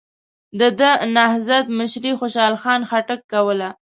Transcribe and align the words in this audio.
د 0.59 0.61
دغه 0.79 1.03
نهضت 1.17 1.65
مشري 1.79 2.11
خوشحال 2.19 2.53
خان 2.61 2.81
خټک 2.89 3.21
کوله. 3.33 3.69